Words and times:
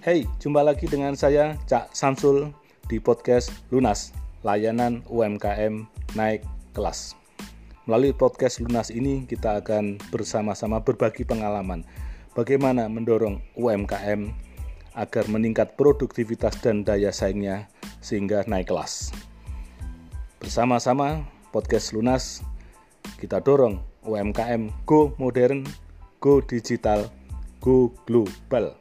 Hey, 0.00 0.24
jumpa 0.40 0.64
lagi 0.64 0.88
dengan 0.88 1.12
saya 1.12 1.60
Cak 1.68 1.92
Samsul 1.92 2.56
di 2.88 2.96
podcast 2.96 3.52
Lunas, 3.68 4.16
layanan 4.40 5.04
UMKM 5.12 5.84
naik 6.16 6.40
kelas. 6.72 7.12
Melalui 7.84 8.16
podcast 8.16 8.64
Lunas 8.64 8.88
ini 8.88 9.28
kita 9.28 9.60
akan 9.60 10.00
bersama-sama 10.08 10.80
berbagi 10.80 11.28
pengalaman 11.28 11.84
bagaimana 12.32 12.88
mendorong 12.88 13.44
UMKM 13.60 14.32
agar 14.96 15.24
meningkat 15.28 15.76
produktivitas 15.76 16.56
dan 16.64 16.80
daya 16.80 17.12
saingnya 17.12 17.68
sehingga 18.00 18.40
naik 18.48 18.72
kelas. 18.72 19.12
Bersama-sama 20.40 21.28
podcast 21.52 21.92
Lunas 21.92 22.40
kita 23.20 23.44
dorong 23.44 23.84
UMKM 24.08 24.72
go 24.88 25.12
modern, 25.20 25.68
go 26.24 26.40
digital, 26.40 27.12
go 27.60 27.92
global. 28.08 28.80